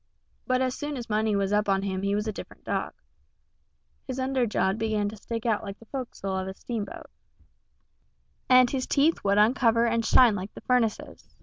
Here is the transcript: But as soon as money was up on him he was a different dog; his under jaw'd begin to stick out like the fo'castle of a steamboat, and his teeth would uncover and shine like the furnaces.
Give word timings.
But 0.47 0.61
as 0.63 0.73
soon 0.73 0.97
as 0.97 1.11
money 1.11 1.35
was 1.35 1.53
up 1.53 1.69
on 1.69 1.83
him 1.83 2.01
he 2.01 2.15
was 2.15 2.27
a 2.27 2.31
different 2.33 2.63
dog; 2.63 2.93
his 4.07 4.17
under 4.19 4.47
jaw'd 4.47 4.79
begin 4.79 5.07
to 5.09 5.15
stick 5.15 5.45
out 5.45 5.61
like 5.63 5.77
the 5.77 5.85
fo'castle 5.85 6.35
of 6.35 6.47
a 6.47 6.55
steamboat, 6.55 7.05
and 8.49 8.67
his 8.71 8.87
teeth 8.87 9.23
would 9.23 9.37
uncover 9.37 9.85
and 9.85 10.03
shine 10.03 10.33
like 10.33 10.55
the 10.55 10.61
furnaces. 10.61 11.35